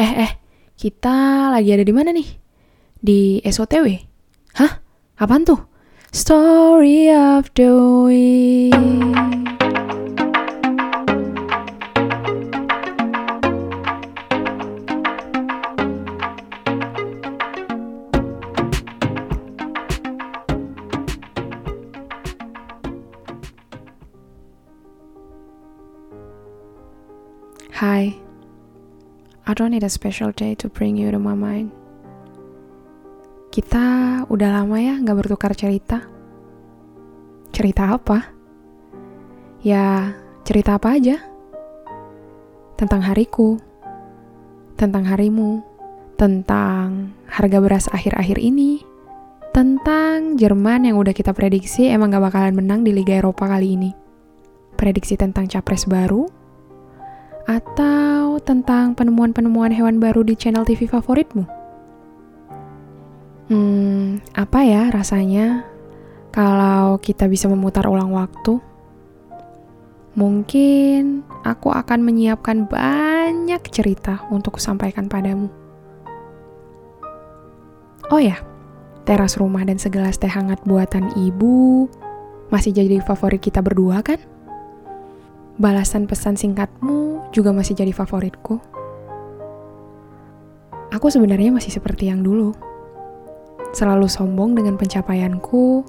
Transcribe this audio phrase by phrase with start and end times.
[0.00, 0.32] Eh, eh,
[0.80, 2.24] kita lagi ada di mana nih?
[2.96, 4.00] Di SOTW?
[4.56, 4.80] Hah?
[5.20, 5.60] Apaan tuh?
[6.08, 7.68] Story of the
[8.08, 8.72] Week.
[27.76, 28.29] Hi.
[29.50, 31.74] I don't need a special day to bring you to my mind.
[33.50, 33.82] Kita
[34.30, 36.06] udah lama ya nggak bertukar cerita.
[37.50, 38.30] Cerita apa?
[39.66, 40.14] Ya,
[40.46, 41.18] cerita apa aja.
[42.78, 43.58] Tentang hariku,
[44.78, 45.66] tentang harimu,
[46.14, 48.86] tentang harga beras akhir-akhir ini,
[49.50, 53.90] tentang Jerman yang udah kita prediksi emang gak bakalan menang di Liga Eropa kali ini.
[54.78, 56.30] Prediksi tentang capres baru,
[57.50, 61.42] atau tentang penemuan-penemuan hewan baru di channel TV favoritmu?
[63.50, 65.66] Hmm, apa ya rasanya
[66.30, 68.62] kalau kita bisa memutar ulang waktu?
[70.14, 75.50] Mungkin aku akan menyiapkan banyak cerita untuk kusampaikan padamu.
[78.14, 78.38] Oh ya,
[79.02, 81.90] teras rumah dan segelas teh hangat buatan ibu
[82.50, 84.18] masih jadi favorit kita berdua kan?
[85.60, 88.56] Balasan pesan singkatmu juga masih jadi favoritku.
[90.88, 92.56] Aku sebenarnya masih seperti yang dulu.
[93.76, 95.84] Selalu sombong dengan pencapaianku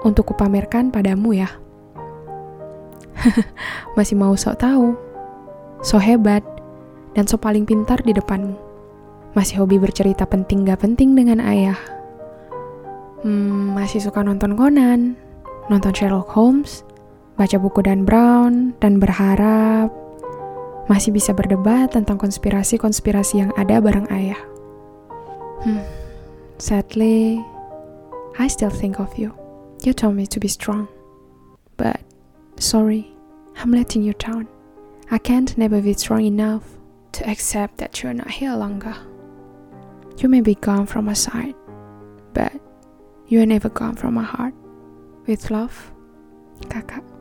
[0.00, 1.52] untuk kupamerkan padamu ya.
[4.00, 4.96] masih mau sok tahu,
[5.84, 6.40] so hebat,
[7.12, 8.56] dan so paling pintar di depanmu.
[9.36, 11.76] Masih hobi bercerita penting gak penting dengan ayah.
[13.20, 15.20] Hmm, masih suka nonton Conan,
[15.68, 16.80] nonton Sherlock Holmes,
[17.36, 19.92] baca buku Dan Brown, dan berharap
[20.90, 24.40] masih bisa berdebat tentang konspirasi-konspirasi yang ada bareng ayah.
[25.62, 25.84] Hmm,
[26.58, 27.38] sadly,
[28.38, 29.30] I still think of you.
[29.82, 30.88] You told me to be strong.
[31.76, 32.02] But,
[32.58, 33.10] sorry,
[33.56, 34.48] I'm letting you down.
[35.10, 36.64] I can't never be strong enough
[37.12, 38.94] to accept that you're not here longer.
[40.18, 41.54] You may be gone from my side,
[42.32, 42.52] but
[43.26, 44.54] you are never gone from my heart.
[45.26, 45.92] With love,
[46.68, 47.11] kakak.